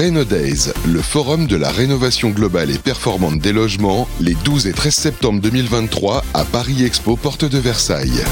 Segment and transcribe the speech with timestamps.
[0.00, 4.72] Reno Days, le forum de la rénovation globale et performante des logements, les 12 et
[4.72, 8.24] 13 septembre 2023 à Paris Expo, porte de Versailles.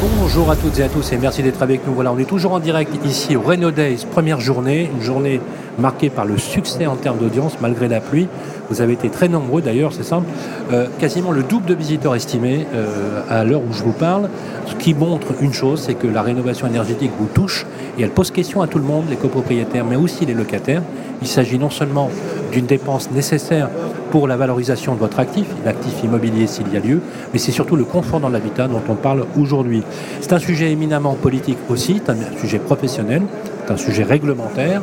[0.00, 1.92] Bonjour à toutes et à tous et merci d'être avec nous.
[1.92, 5.42] Voilà, on est toujours en direct ici au Reno Days, première journée, une journée
[5.78, 8.28] marquée par le succès en termes d'audience malgré la pluie.
[8.70, 10.26] Vous avez été très nombreux d'ailleurs, c'est simple.
[10.72, 14.28] Euh, quasiment le double de visiteurs estimés euh, à l'heure où je vous parle.
[14.66, 17.66] Ce qui montre une chose, c'est que la rénovation énergétique vous touche
[17.98, 20.82] et elle pose question à tout le monde, les copropriétaires, mais aussi les locataires.
[21.22, 22.10] Il s'agit non seulement
[22.52, 23.68] d'une dépense nécessaire
[24.10, 27.00] pour la valorisation de votre actif, l'actif immobilier s'il y a lieu,
[27.32, 29.82] mais c'est surtout le confort dans l'habitat dont on parle aujourd'hui.
[30.20, 33.22] C'est un sujet éminemment politique aussi, c'est un sujet professionnel,
[33.66, 34.82] c'est un sujet réglementaire.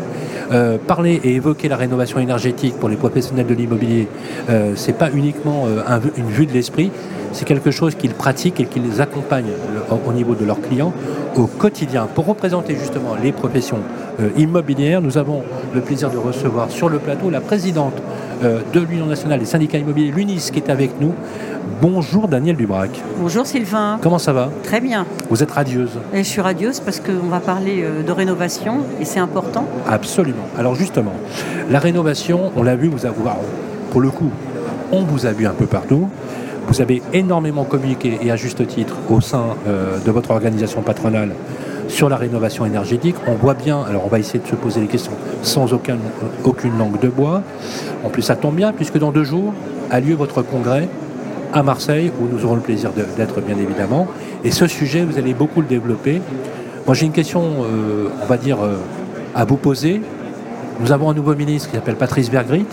[0.51, 4.07] Euh, parler et évoquer la rénovation énergétique pour les professionnels de l'immobilier,
[4.49, 6.91] euh, c'est pas uniquement euh, une vue de l'esprit,
[7.31, 9.53] c'est quelque chose qu'ils pratiquent et qu'ils accompagnent
[10.05, 10.93] au niveau de leurs clients
[11.35, 12.07] au quotidien.
[12.13, 13.79] Pour représenter justement les professions
[14.37, 15.41] immobilières, nous avons
[15.73, 17.95] le plaisir de recevoir sur le plateau la présidente
[18.43, 21.13] de l'Union nationale des syndicats immobiliers, l'UNIS, qui est avec nous.
[21.81, 22.91] Bonjour Daniel Dubrac.
[23.17, 23.97] Bonjour Sylvain.
[24.03, 24.51] Comment ça va?
[24.63, 25.07] Très bien.
[25.31, 29.19] Vous êtes radieuse et Je suis radieuse parce qu'on va parler de rénovation et c'est
[29.19, 29.65] important.
[29.87, 30.45] Absolument.
[30.57, 31.13] Alors justement,
[31.69, 33.15] la rénovation, on l'a vu, vous avez,
[33.91, 34.31] pour le coup,
[34.91, 36.09] on vous a vu un peu partout.
[36.67, 41.31] Vous avez énormément communiqué et à juste titre au sein euh, de votre organisation patronale
[41.89, 43.15] sur la rénovation énergétique.
[43.27, 45.97] On voit bien, alors on va essayer de se poser les questions sans aucun,
[46.43, 47.41] aucune langue de bois.
[48.03, 49.53] En plus, ça tombe bien puisque dans deux jours
[49.91, 50.87] a lieu votre congrès
[51.53, 54.07] à Marseille où nous aurons le plaisir d'être bien évidemment.
[54.43, 56.21] Et ce sujet, vous allez beaucoup le développer.
[56.85, 58.75] Moi, j'ai une question, euh, on va dire, euh,
[59.33, 60.01] à vous poser.
[60.81, 62.65] Nous avons un nouveau ministre qui s'appelle Patrice Bergrit,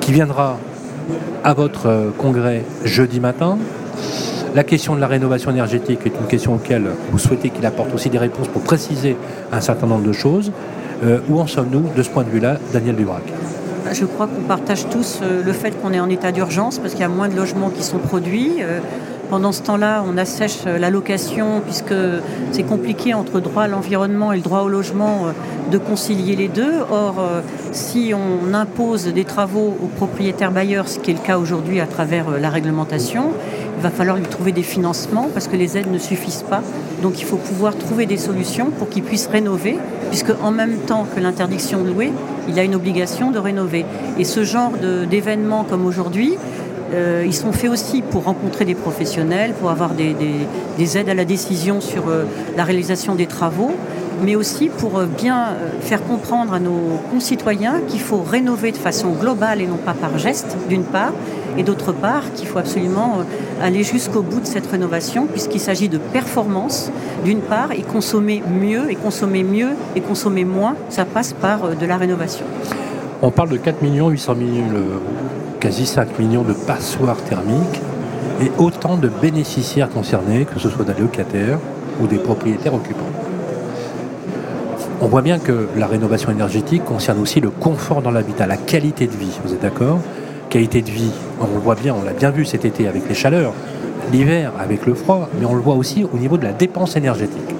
[0.00, 0.58] qui viendra
[1.44, 3.56] à votre euh, congrès jeudi matin.
[4.56, 8.10] La question de la rénovation énergétique est une question auquel vous souhaitez qu'il apporte aussi
[8.10, 9.16] des réponses pour préciser
[9.52, 10.52] un certain nombre de choses.
[11.28, 13.22] Où en sommes-nous de ce point de vue-là, Daniel Dubrac?
[13.92, 17.04] Je crois qu'on partage tous le fait qu'on est en état d'urgence parce qu'il y
[17.04, 18.62] a moins de logements qui sont produits.
[19.32, 21.94] Pendant ce temps-là, on assèche la location puisque
[22.50, 26.48] c'est compliqué entre droit à l'environnement et le droit au logement euh, de concilier les
[26.48, 26.74] deux.
[26.90, 27.40] Or, euh,
[27.72, 31.86] si on impose des travaux aux propriétaires bailleurs, ce qui est le cas aujourd'hui à
[31.86, 33.30] travers euh, la réglementation,
[33.78, 36.60] il va falloir lui trouver des financements parce que les aides ne suffisent pas.
[37.00, 39.78] Donc il faut pouvoir trouver des solutions pour qu'ils puissent rénover,
[40.10, 42.12] puisque en même temps que l'interdiction de louer,
[42.50, 43.86] il a une obligation de rénover.
[44.18, 44.72] Et ce genre
[45.10, 46.36] d'événements comme aujourd'hui,
[46.92, 51.24] euh, ils sont faits aussi pour rencontrer des professionnels, pour avoir des, aides à la
[51.24, 52.24] décision sur euh,
[52.56, 53.72] la réalisation des travaux,
[54.22, 59.10] mais aussi pour euh, bien faire comprendre à nos concitoyens qu'il faut rénover de façon
[59.12, 61.12] globale et non pas par geste, d'une part,
[61.56, 63.18] et d'autre part qu'il faut absolument
[63.62, 66.90] aller jusqu'au bout de cette rénovation, puisqu'il s'agit de performance,
[67.24, 71.86] d'une part, et consommer mieux, et consommer mieux, et consommer moins, ça passe par de
[71.86, 72.44] la rénovation.
[73.22, 74.48] On parle de 4 800 000
[75.62, 77.80] quasi 5 millions de passoires thermiques
[78.40, 81.60] et autant de bénéficiaires concernés, que ce soit des locataires
[82.00, 83.12] ou des propriétaires occupants.
[85.00, 89.06] On voit bien que la rénovation énergétique concerne aussi le confort dans l'habitat, la qualité
[89.06, 90.00] de vie, vous êtes d'accord?
[90.50, 93.14] Qualité de vie, on le voit bien, on l'a bien vu cet été avec les
[93.14, 93.52] chaleurs,
[94.12, 97.54] l'hiver avec le froid, mais on le voit aussi au niveau de la dépense énergétique.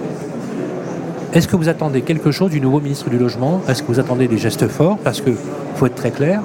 [1.35, 3.61] Est-ce que vous attendez quelque chose du nouveau ministre du Logement?
[3.69, 4.99] Est-ce que vous attendez des gestes forts?
[5.05, 5.31] Parce que,
[5.77, 6.43] faut être très clair,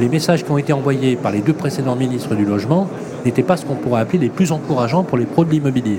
[0.00, 2.88] les messages qui ont été envoyés par les deux précédents ministres du Logement
[3.24, 5.98] n'étaient pas ce qu'on pourrait appeler les plus encourageants pour les pros de l'immobilier.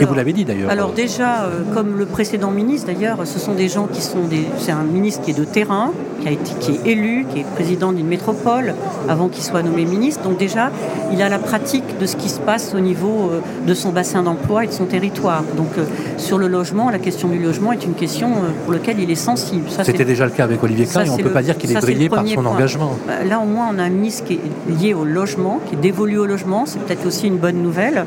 [0.00, 0.70] Et vous l'avez dit d'ailleurs.
[0.70, 4.46] Alors déjà, euh, comme le précédent ministre d'ailleurs, ce sont des gens qui sont des.
[4.58, 7.44] C'est un ministre qui est de terrain, qui, a été, qui est élu, qui est
[7.54, 8.74] président d'une métropole
[9.08, 10.22] avant qu'il soit nommé ministre.
[10.22, 10.70] Donc déjà,
[11.12, 14.22] il a la pratique de ce qui se passe au niveau euh, de son bassin
[14.22, 15.44] d'emploi et de son territoire.
[15.56, 15.84] Donc euh,
[16.16, 18.30] sur le logement, la question du logement est une question
[18.64, 19.64] pour laquelle il est sensible.
[19.82, 21.80] C'était déjà le cas avec Olivier Klein et on ne peut pas dire qu'il est
[21.80, 22.96] brillé par son engagement.
[23.06, 25.78] Bah, là au moins on a un ministre qui est lié au logement, qui est
[25.78, 26.64] dévolu au logement.
[26.66, 28.04] C'est peut-être aussi une bonne nouvelle.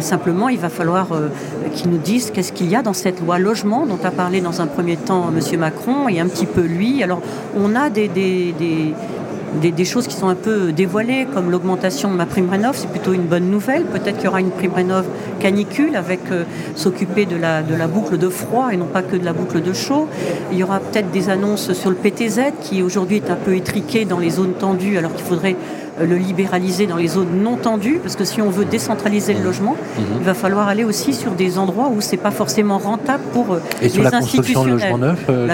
[0.00, 1.28] simplement, il va falloir euh,
[1.74, 4.60] qui nous disent qu'est-ce qu'il y a dans cette loi logement dont a parlé dans
[4.60, 5.60] un premier temps M.
[5.60, 7.02] Macron et un petit peu lui.
[7.02, 7.20] Alors
[7.56, 12.50] on a des, des, choses qui sont un peu dévoilées, comme l'augmentation de ma prime
[12.50, 13.84] rénov, c'est plutôt une bonne nouvelle.
[13.84, 15.06] Peut-être qu'il y aura une prime rénov
[15.40, 16.44] canicule avec euh,
[16.74, 19.62] s'occuper de la, de la boucle de froid et non pas que de la boucle
[19.62, 20.08] de chaud.
[20.52, 24.04] Il y aura peut-être des annonces sur le PTZ qui aujourd'hui est un peu étriqué
[24.04, 25.56] dans les zones tendues alors qu'il faudrait
[26.00, 29.76] le libéraliser dans les zones non tendues, parce que si on veut décentraliser le logement,
[29.98, 30.04] mhm.
[30.20, 33.60] il va falloir aller aussi sur des endroits où c'est pas forcément rentable pour euh,
[33.80, 35.46] Et sur la construction de logements neufs, euh,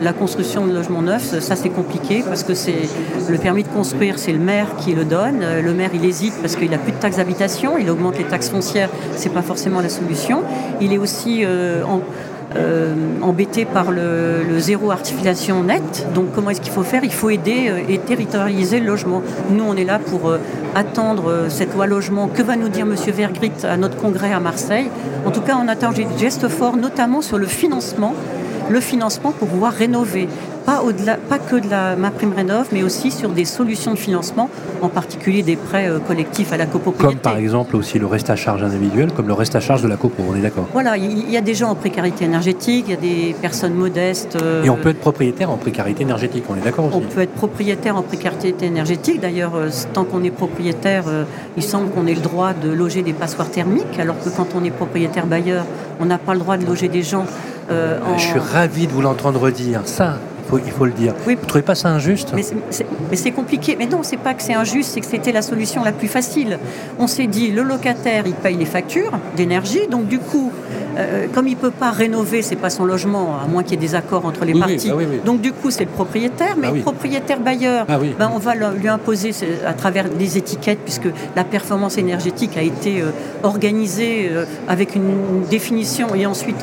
[0.00, 2.88] la, construction de logements neufs, ça c'est compliqué parce que c'est
[3.28, 5.40] le permis de construire, c'est le maire qui le donne.
[5.42, 8.24] Euh, le maire il hésite parce qu'il n'a plus de taxes d'habitation, il augmente les
[8.24, 10.42] taxes foncières, c'est pas forcément la solution.
[10.80, 12.00] Il est aussi en
[12.56, 16.06] euh, embêtés par le, zéro articulation net.
[16.14, 17.04] Donc comment est-ce qu'il faut faire?
[17.04, 19.22] Il faut aider et territorialiser le logement.
[19.50, 20.32] Nous, on est là pour
[20.74, 22.28] attendre cette loi logement.
[22.28, 22.94] Que va nous dire M.
[23.12, 24.90] Vergrit à notre congrès à Marseille?
[25.26, 28.14] En tout cas, on attend des gestes forts, notamment sur le financement
[28.70, 30.28] le financement pour pouvoir rénover
[30.68, 33.98] pas, au-delà, pas que de la ma prime rénov, mais aussi sur des solutions de
[33.98, 34.50] financement,
[34.82, 37.14] en particulier des prêts euh, collectifs à la copropriété.
[37.14, 39.88] Comme par exemple aussi le reste à charge individuel, comme le reste à charge de
[39.88, 42.90] la copro, on est d'accord Voilà, il y, a des gens en précarité énergétique, il
[42.90, 44.36] y a des personnes modestes.
[44.42, 47.22] Euh, Et on peut être propriétaire en précarité énergétique, on est d'accord aussi On peut
[47.22, 49.20] être propriétaire en précarité énergétique.
[49.22, 51.04] D'ailleurs, euh, tant qu'on est propriétaire,
[51.56, 54.62] il semble qu'on ait le droit de loger des passoires thermiques, alors que quand on
[54.64, 55.64] est propriétaire bailleur,
[55.98, 57.24] on n'a pas le droit de loger des gens.
[57.70, 59.82] Je suis ravi de vous l'entendre dire.
[59.84, 60.18] Ça,
[60.56, 61.14] il faut le dire.
[61.26, 61.34] Oui.
[61.34, 62.32] Vous ne trouvez pas ça injuste?
[62.34, 63.76] Mais c'est compliqué.
[63.78, 66.58] Mais non, c'est pas que c'est injuste, c'est que c'était la solution la plus facile.
[66.98, 70.50] On s'est dit, le locataire, il paye les factures d'énergie, donc du coup,
[70.98, 73.74] euh, comme il ne peut pas rénover, c'est pas son logement, à moins qu'il y
[73.74, 74.90] ait des accords entre les parties.
[74.90, 78.38] Bah donc du coup, c'est le propriétaire, mais ah le propriétaire bailleur, ah ben, on
[78.38, 79.30] va lui imposer
[79.64, 83.10] à travers des étiquettes, puisque la performance énergétique a été euh,
[83.44, 85.08] organisée euh, avec une,
[85.48, 86.56] définition et ensuite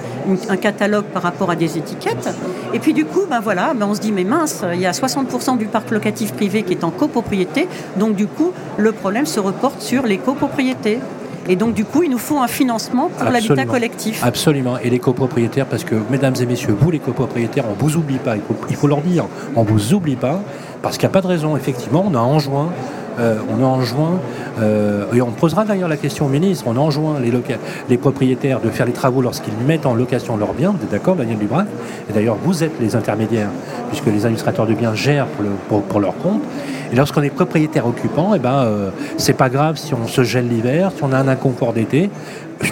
[0.50, 2.30] un catalogue par rapport à des étiquettes.
[2.74, 4.92] Et puis du coup, ben voilà, ben on se dit mais mince, il y a
[4.92, 7.68] 60% du parc locatif privé qui est en copropriété,
[7.98, 11.00] donc du coup, le problème se reporte sur les copropriétés.
[11.47, 14.24] Et donc, du coup, il nous faut un financement pour l'habitat collectif.
[14.24, 14.77] Absolument.
[14.80, 18.18] Et les copropriétaires, parce que, mesdames et messieurs, vous, les copropriétaires, on ne vous oublie
[18.18, 18.36] pas.
[18.69, 19.25] Il faut, leur dire,
[19.56, 20.42] on ne vous oublie pas,
[20.81, 21.56] parce qu'il n'y a pas de raison.
[21.56, 22.71] Effectivement, on a enjoint
[23.20, 24.20] euh, on enjoint,
[24.60, 28.86] euh, et on posera d'ailleurs la question au ministre, on enjoint les, propriétaires de faire
[28.86, 31.68] les travaux lorsqu'ils mettent en location leurs biens, vous êtes d'accord Daniel Dubrac?
[32.10, 33.50] Et d'ailleurs vous êtes les intermédiaires,
[33.90, 35.28] puisque les administrateurs de biens gèrent
[35.90, 36.42] pour leur compte.
[36.92, 40.48] Et lorsqu'on est propriétaire occupant, eh ben, euh, c'est pas grave si on se gèle
[40.48, 42.10] l'hiver, si on a un inconfort d'été.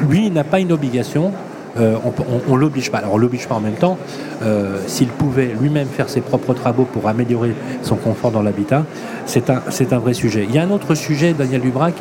[0.07, 1.31] Lui, il n'a pas une obligation.
[1.79, 1.95] Euh,
[2.47, 2.99] on, l'oblige pas.
[2.99, 3.97] Alors on l'oblige pas en même temps.
[4.43, 8.85] Euh, s'il pouvait lui-même faire ses propres travaux pour améliorer son confort dans l'habitat,
[9.25, 9.61] c'est un,
[9.91, 10.45] un vrai sujet.
[10.47, 11.95] Il y a un autre sujet, Daniel Dubrac,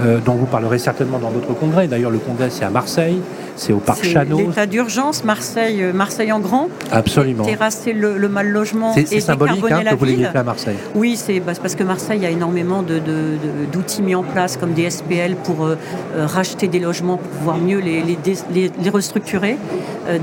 [0.00, 1.86] dont vous parlerez certainement dans votre congrès.
[1.88, 3.20] D'ailleurs, le congrès, c'est à Marseille
[3.56, 4.38] c'est au parc Chano.
[4.38, 6.68] L'état d'urgence, Marseille, euh, Marseille en grand.
[6.90, 7.44] Absolument.
[7.44, 10.76] Terrasser le, le mal logement et symbolique hein, la que vous l'ayez fait à Marseille.
[10.94, 15.64] Oui, c'est parce que Marseille a énormément d'outils mis en place comme des SPL pour
[15.64, 15.76] euh,
[16.16, 19.56] euh, racheter des logements pour pouvoir mieux les, les, les, restructurer,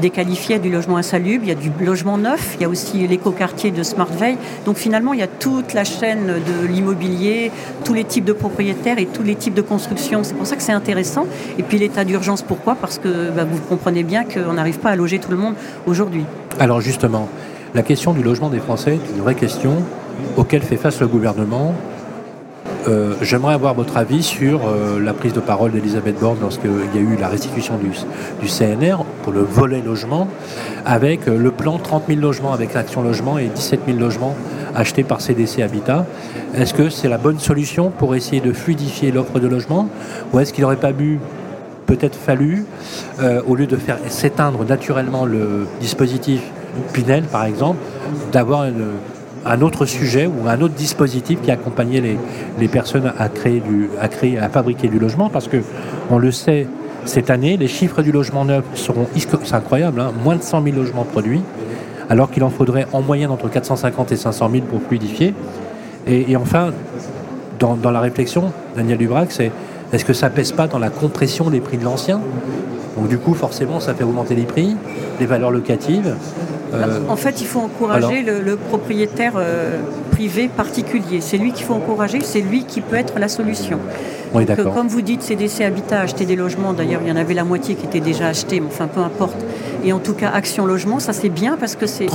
[0.02, 1.44] déqualifier du logement insalubre.
[1.44, 4.38] Il y a du logement neuf, il y a aussi l'écoquartier de Smart Veil.
[4.66, 7.52] Donc finalement, il y a toute la chaîne de l'immobilier,
[7.84, 10.24] tous les types de propriétaires et tous les types de constructions.
[10.24, 11.26] C'est pour ça que c'est intéressant.
[11.58, 12.76] Et puis l'état d'urgence, pourquoi?
[12.76, 15.56] Parce que bah, vous comprenez bien qu'on n'arrive pas à loger tout le monde
[15.86, 16.26] aujourd'hui.
[16.60, 17.30] Alors justement,
[17.74, 19.84] la question du logement des Français est une vraie question
[20.38, 21.74] auquel fait face le gouvernement.
[22.88, 26.98] Euh, j'aimerais avoir votre avis sur euh, la prise de parole d'Elisabeth Borne lorsqu'il y
[26.98, 27.92] a eu la restitution du,
[28.42, 30.28] du CNR pour le volet logement,
[30.84, 34.36] avec euh, le plan 30 000 logements avec l'Action Logement et 17 000 logements
[34.76, 36.06] achetés par CDC Habitat.
[36.56, 39.88] Est-ce que c'est la bonne solution pour essayer de fluidifier l'offre de logement
[40.34, 41.20] ou est-ce qu'il n'aurait pas bu
[41.86, 42.66] peut-être fallu,
[43.20, 46.42] euh, au lieu de faire s'éteindre naturellement le dispositif
[46.94, 47.80] Pinel, par exemple,
[48.32, 48.66] d'avoir
[49.46, 52.18] un autre sujet ou un autre dispositif qui accompagnait
[52.60, 55.58] les, personnes à créer, du, à fabriquer du logement, parce que
[56.10, 56.68] on le sait,
[57.04, 59.08] cette année, les chiffres du logement neuf seront,
[59.44, 61.42] c'est incroyable, hein, moins de 100 000 logements produits,
[62.12, 65.34] alors qu'il en faudrait en moyenne entre 450 et 500 000 pour fluidifier.
[66.06, 66.72] Et, enfin,
[67.58, 69.50] dans, la réflexion, Daniel Dubrac, c'est
[69.94, 72.20] est-ce que ça pèse pas dans la compression des prix de l'ancien?
[72.98, 74.76] Donc du coup, forcément, ça fait augmenter les prix,
[75.22, 76.18] les valeurs locatives.
[76.74, 79.80] Euh, en fait, il faut encourager le, propriétaire euh,
[80.12, 81.20] privé particulier.
[81.22, 83.80] C'est lui qu'il faut encourager, c'est lui qui peut être la solution.
[84.34, 86.72] Oui, comme vous dites, CDC Habitat a acheté des logements.
[86.72, 89.36] D'ailleurs, il y en avait la moitié qui étaient déjà achetés, mais enfin, peu importe.
[89.84, 92.08] Et en tout cas, Action Logement, ça c'est bien parce que c'est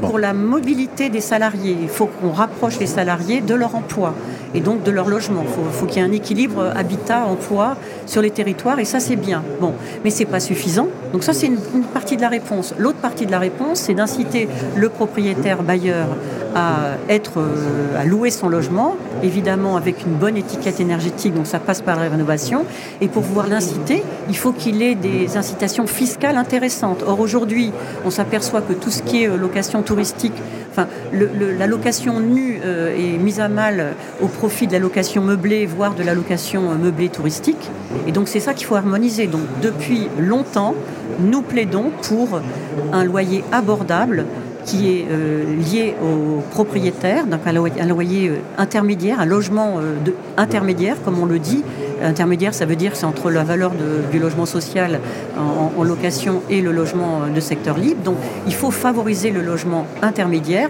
[0.00, 1.76] pour la mobilité des salariés.
[1.80, 4.14] Il faut qu'on rapproche les salariés de leur emploi
[4.54, 5.44] et donc de leur logement.
[5.44, 7.76] Il faut, qu'il y ait un équilibre habitat-emploi
[8.06, 9.42] sur les territoires et ça c'est bien.
[9.60, 9.72] Bon,
[10.04, 10.88] mais c'est pas suffisant.
[11.12, 11.58] Donc ça c'est une,
[11.94, 12.74] partie de la réponse.
[12.78, 16.08] L'autre partie de la réponse, c'est d'inciter le propriétaire bailleur
[16.54, 21.58] à être euh, à louer son logement, évidemment avec une bonne étiquette énergétique, donc ça
[21.58, 22.64] passe par la rénovation.
[23.00, 27.04] Et pour pouvoir l'inciter, il faut qu'il ait des incitations fiscales intéressantes.
[27.06, 27.72] Or aujourd'hui,
[28.04, 30.34] on s'aperçoit que tout ce qui est euh, location touristique,
[30.70, 35.64] enfin la location nue euh, est mise à mal au profit de la location meublée,
[35.66, 37.70] voire de la location meublée touristique.
[38.06, 39.26] Et donc c'est ça qu'il faut harmoniser.
[39.26, 40.74] Donc depuis longtemps,
[41.20, 42.40] nous plaidons pour
[42.92, 43.91] un loyer abordable
[44.64, 51.18] qui est euh, lié au propriétaire, donc un loyer, intermédiaire, un logement euh, intermédiaire, comme
[51.18, 51.64] on le dit,
[52.02, 53.70] Intermédiaire, ça veut dire que c'est entre la valeur
[54.10, 54.98] du logement social
[55.38, 58.02] en, location et le logement de secteur libre.
[58.02, 58.16] Donc
[58.48, 60.68] il faut favoriser le logement intermédiaire.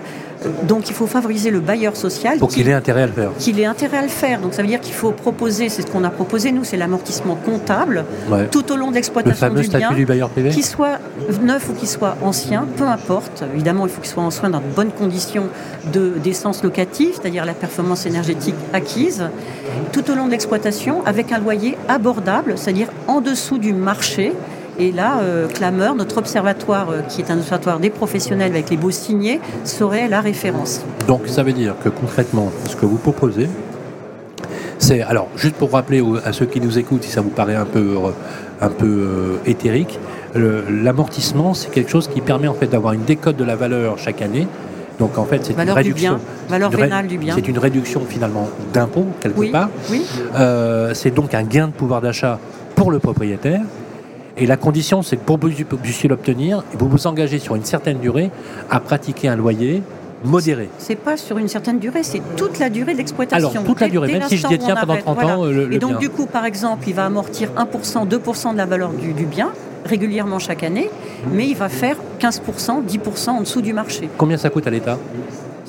[0.65, 2.39] Donc il faut favoriser le bailleur social.
[2.39, 3.31] Pour qu'il ait intérêt à le faire.
[3.39, 4.41] Qu'il ait intérêt à le faire.
[4.41, 7.37] Donc ça veut dire qu'il faut proposer, c'est ce qu'on a proposé nous, c'est l'amortissement
[7.37, 8.05] comptable
[8.51, 9.93] tout au long de l'exploitation du bien.
[9.93, 10.99] du bailleur privé Qu'il soit
[11.43, 13.45] neuf ou qu'il soit ancien, peu importe.
[13.55, 15.49] Évidemment, il faut qu'il soit en soin dans de bonnes conditions
[16.23, 19.25] d'essence locative, c'est-à-dire la performance énergétique acquise,
[19.93, 24.33] tout au long de l'exploitation, avec un loyer abordable, c'est-à-dire en dessous du marché.
[24.79, 28.77] Et là, euh, Clameur, notre observatoire, euh, qui est un observatoire des professionnels avec les
[28.77, 30.83] beaux signés, serait la référence.
[31.07, 33.49] Donc ça veut dire que concrètement, ce que vous proposez,
[34.79, 37.67] c'est, alors juste pour rappeler à ceux qui nous écoutent, si ça vous paraît un
[37.67, 37.97] peu,
[38.61, 39.99] un peu euh, éthérique,
[40.35, 44.23] l'amortissement, c'est quelque chose qui permet en fait d'avoir une décote de la valeur chaque
[44.23, 44.49] année.
[44.99, 46.19] Donc en fait, c'est une réduction.
[46.49, 47.35] valeur vénale du bien.
[47.35, 49.69] C'est une réduction finalement d'impôt quelque part.
[49.91, 50.03] Oui.
[50.95, 52.39] c'est donc un gain de pouvoir d'achat
[52.75, 53.61] pour le propriétaire.
[54.37, 57.65] Et la condition, c'est que pour que vous puissiez l'obtenir, vous vous engagez sur une
[57.65, 58.31] certaine durée
[58.71, 59.83] à pratiquer un loyer
[60.25, 60.69] modéré.
[60.79, 63.51] C'est pas sur une certaine durée, c'est toute la durée d'exploitation.
[63.51, 65.99] Alors, toute la durée, même si je détiens pendant 30 ans euh, le, Et donc,
[65.99, 69.53] du coup, par exemple, il va amortir 1%, 2% de la valeur du, du bien
[69.85, 70.91] régulièrement chaque année,
[71.33, 74.09] mais il va faire 15%, 10% en dessous du marché.
[74.17, 74.99] Combien ça coûte à l'État?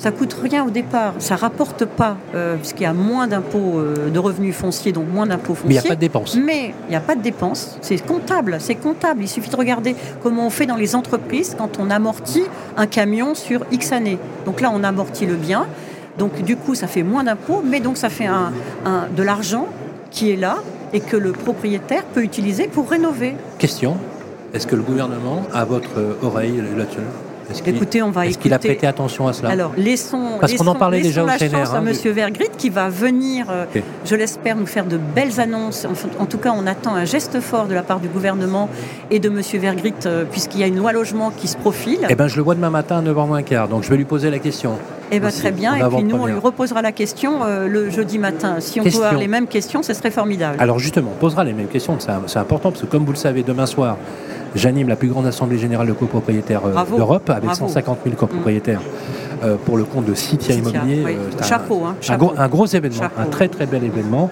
[0.04, 4.10] Ça coûte rien au départ, ça rapporte pas, euh, puisqu'il y a moins d'impôts euh,
[4.10, 5.68] de revenus fonciers, donc moins d'impôts fonciers.
[5.68, 6.36] Mais il n'y a pas de dépenses.
[6.36, 9.22] Mais il n'y a pas de dépenses, c'est comptable, c'est comptable.
[9.22, 12.42] Il suffit de regarder comment on fait dans les entreprises quand on amortit
[12.76, 14.18] un camion sur X années.
[14.44, 15.66] Donc là, on amortit le bien,
[16.18, 18.52] donc du coup, ça fait moins d'impôts, mais donc ça fait un,
[19.16, 19.68] de l'argent
[20.10, 20.58] qui est là
[20.92, 23.36] et que le propriétaire peut utiliser pour rénover.
[23.58, 23.96] Question
[24.52, 27.00] est-ce que le gouvernement a votre oreille là-dessus
[27.66, 30.74] Écoutez, on va Est-ce qu'il a prêté attention à cela Alors, laissons, Parce qu'on en
[30.74, 32.12] parlait déjà au la CNR, chance à hein, M.
[32.12, 33.64] Vergrit qui va venir, euh,
[34.04, 35.86] je l'espère, nous faire de belles annonces.
[36.18, 38.68] En, tout cas, on attend un geste fort de la part du gouvernement
[39.10, 39.40] et de M.
[39.60, 42.06] Vergrit, euh, puisqu'il y a une loi logement qui se profile.
[42.08, 44.04] Eh bien, je le vois demain matin à 9h moins quart, donc je vais lui
[44.04, 44.78] poser la question.
[45.10, 45.74] Eh bien, très bien.
[45.74, 48.56] Et puis nous, on lui reposera la question euh, le jeudi matin.
[48.60, 50.56] Si on peut avoir les mêmes questions, ce serait formidable.
[50.60, 51.98] Alors justement, on posera les mêmes questions.
[52.26, 53.96] C'est important parce que, comme vous le savez, demain soir,
[54.54, 58.80] J'anime la plus grande assemblée générale de copropriétaires euh, d'Europe avec 150 000 copropriétaires.
[59.42, 61.04] Euh, pour le compte de Citia Immobilier.
[61.04, 64.30] Euh, chapeau, un, hein, Un, gros, événement, un très très bel événement,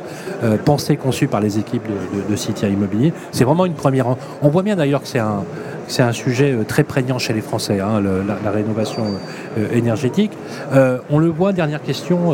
[0.65, 3.13] pensé, conçu par les équipes de, de, Citia Immobilier.
[3.31, 4.07] C'est vraiment une première.
[4.41, 5.43] On voit bien d'ailleurs que c'est un,
[5.87, 9.03] c'est un sujet très prégnant chez les Français, hein, la, rénovation
[9.75, 10.33] énergétique.
[11.11, 12.33] on le voit, dernière question,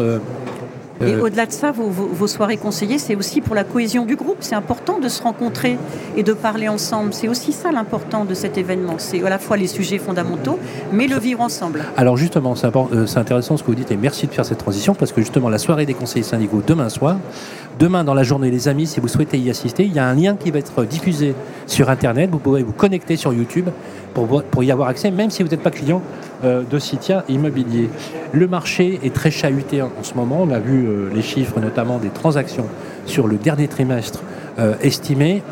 [1.01, 4.39] et euh, au-delà de ça, vos, soirées conseillées, c'est aussi pour la cohésion du groupe.
[4.41, 5.79] C'est important de se rencontrer
[6.17, 7.13] et de parler ensemble.
[7.13, 8.95] C'est aussi ça l'important de cet événement.
[8.99, 10.59] C'est à la fois les sujets fondamentaux,
[10.93, 11.85] mais le vivre ensemble.
[11.97, 14.95] Alors justement, euh, c'est intéressant ce que vous dites et merci de faire cette transition
[14.95, 17.19] parce que justement, la soirée des conseillers syndicaux demain soir,
[17.79, 20.15] demain dans la journée, les amis, si vous souhaitez y assister, il y a un
[20.15, 21.35] lien qui va être diffusé
[21.67, 22.31] sur Internet.
[22.31, 23.69] Vous pouvez vous connecter sur YouTube
[24.15, 26.03] pour, pour y avoir accès, même si vous n'êtes pas client
[26.45, 27.89] euh, de Citia Immobilier.
[28.33, 30.41] Le marché est très chahuté en ce moment.
[30.43, 32.67] On a vu euh, les chiffres, notamment des transactions
[33.07, 34.23] sur le dernier trimestre
[34.59, 35.43] euh, estimés.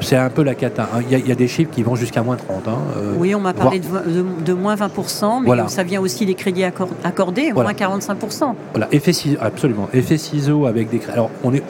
[0.00, 0.88] C'est un peu la cata.
[0.94, 1.00] Hein.
[1.10, 2.68] Il y, a des chiffres qui vont jusqu'à moins 30.
[2.68, 2.78] Hein,
[3.18, 7.72] oui, on m'a parlé de, moins 20%, mais ça vient aussi des crédits accordés, moins
[7.72, 8.54] 45%.
[8.72, 9.88] Voilà, effet ciseau, absolument.
[9.92, 11.14] Effet ciseaux avec des crédits.
[11.14, 11.62] Alors, on est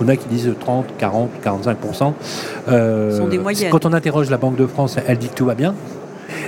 [0.00, 2.12] on a qui disent 30, 40, 45%.
[2.68, 3.70] Euh, sont des moyennes.
[3.72, 5.74] Quand on interroge la Banque de France, elle dit que tout va bien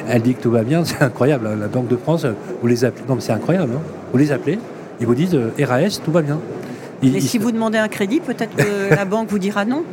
[0.09, 1.47] elle dit que tout va bien, c'est incroyable.
[1.47, 1.57] Hein.
[1.59, 2.27] La Banque de France,
[2.61, 3.73] vous les appelez, non mais c'est incroyable,
[4.13, 4.59] vous les appelez,
[5.01, 6.39] ils vous disent euh, RAS, tout va bien.
[7.03, 9.85] Mais si vous demandez un crédit, peut-être que la banque vous dira non,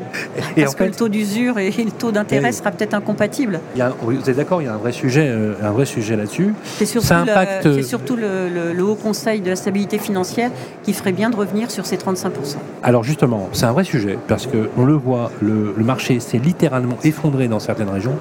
[0.55, 3.60] parce que le taux d'usure et le taux d'intérêt sera peut-être incompatible.
[4.01, 6.53] vous êtes d'accord, il y a un vrai sujet, euh, un vrai sujet là-dessus.
[6.77, 7.15] C'est surtout,
[7.63, 10.51] le, surtout le, Haut Conseil de la stabilité financière
[10.83, 12.57] qui ferait bien de revenir sur ces 35%.
[12.83, 17.48] Alors justement, c'est un vrai sujet, parce qu'on le voit, le marché s'est littéralement effondré
[17.48, 18.17] dans certaines régions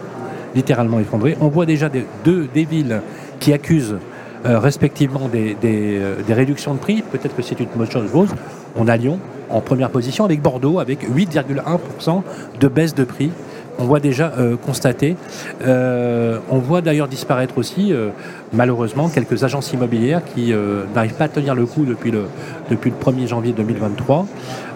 [0.55, 1.37] littéralement effondré.
[1.41, 3.01] On voit déjà des, deux des villes
[3.41, 3.97] qui accusent
[4.47, 7.03] euh, respectivement des, euh, des, réductions de prix.
[7.03, 8.11] Peut-être que c'est une bonne chose.
[8.77, 9.19] On a Lyon
[9.51, 12.23] en première position avec Bordeaux avec 8,1%
[12.59, 13.31] de baisse de prix.
[13.79, 15.17] On voit déjà euh, constater.
[15.65, 17.93] on voit d'ailleurs disparaître aussi,
[18.53, 20.53] malheureusement, quelques agences immobilières qui
[20.95, 22.25] n'arrivent pas à tenir le coup depuis le,
[22.71, 24.27] depuis le 1er janvier 2023.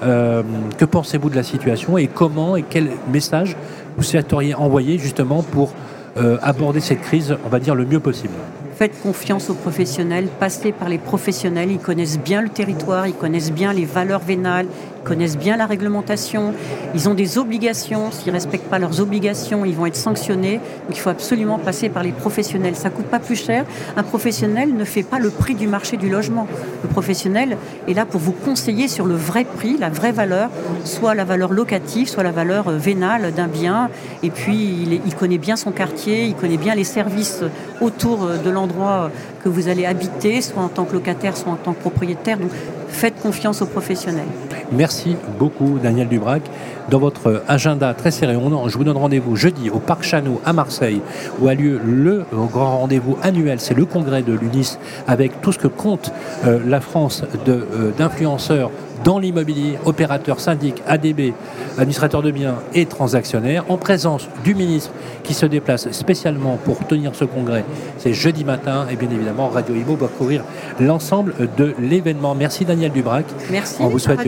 [0.03, 3.57] que pensez-vous de la situation et comment et quel message
[3.97, 5.73] vous souhaiteriez envoyer justement pour
[6.19, 8.33] euh, aborder cette crise, on va dire, le mieux possible?
[8.76, 13.50] Faites confiance aux professionnels, passez par les professionnels, ils connaissent bien le territoire, ils connaissent
[13.50, 14.66] bien les valeurs vénales,
[15.06, 16.52] connaissent bien la réglementation,
[16.94, 18.10] ils ont des obligations.
[18.10, 20.56] S'ils ne respectent pas leurs obligations, ils vont être sanctionnés.
[20.86, 22.75] Donc il faut absolument passer par les professionnels.
[22.75, 23.64] Ça ne coûte pas plus cher.
[23.96, 26.48] Un professionnel ne fait pas le prix du marché du logement.
[26.82, 27.56] Le professionnel
[27.88, 30.50] est là pour vous conseiller sur le vrai prix, la vraie valeur,
[30.84, 33.90] soit la valeur locative, soit la valeur euh, vénale d'un bien.
[34.25, 37.42] Et puis il, connaît bien son quartier, il connaît bien les services
[37.80, 39.10] autour euh, de l'endroit
[39.44, 42.38] que vous allez habiter, soit en tant que locataire, soit en tant que propriétaire.
[42.38, 42.50] Donc
[42.88, 44.26] faites confiance aux professionnels.
[44.73, 46.42] Merci beaucoup Daniel Dubrac.
[46.90, 51.00] Dans votre agenda très serré, je vous donne rendez-vous jeudi au Parc Chano à Marseille,
[51.40, 54.78] où a lieu le grand rendez-vous annuel, c'est le congrès de l'UNIS,
[55.09, 56.12] avec tout ce que compte
[56.45, 58.71] euh, la France euh, d'influenceurs
[59.05, 61.33] dans l'immobilier, opérateurs, syndic, ADB,
[61.78, 64.90] administrateurs de biens et transactionnaires, en présence du ministre
[65.23, 67.64] qui se déplace spécialement pour tenir ce congrès.
[67.99, 70.43] C'est jeudi matin et bien évidemment Radio Imo va couvrir
[70.81, 72.35] l'ensemble de l'événement.
[72.35, 73.26] Merci Daniel Dubrac.
[73.50, 73.76] Merci.
[73.81, 74.21] On vous souhaite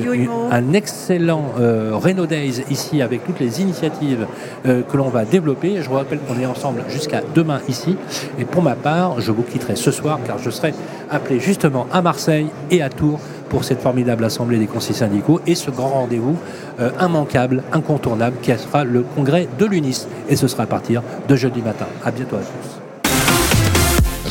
[0.50, 2.26] un excellent euh, Reno
[2.70, 4.26] Ici avec toutes les initiatives
[4.66, 5.82] euh, que l'on va développer.
[5.82, 7.96] Je vous rappelle qu'on est ensemble jusqu'à demain ici.
[8.38, 10.74] Et pour ma part, je vous quitterai ce soir car je serai
[11.10, 15.54] appelé justement à Marseille et à Tours pour cette formidable assemblée des conseils syndicaux et
[15.54, 16.36] ce grand rendez-vous
[16.80, 20.06] euh, immanquable, incontournable, qui sera le congrès de l'UNIS.
[20.28, 21.86] Et ce sera à partir de jeudi matin.
[22.04, 22.87] À bientôt à tous.